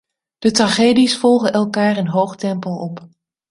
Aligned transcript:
De 0.37 0.51
tragedies 0.51 1.17
volgen 1.17 1.53
elkaar 1.53 1.97
in 1.97 2.07
hoog 2.07 2.35
tempo 2.35 2.69
op. 2.73 3.07